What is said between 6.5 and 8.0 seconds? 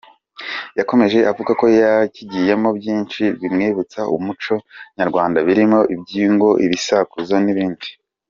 ibisakuzo n’ibindi.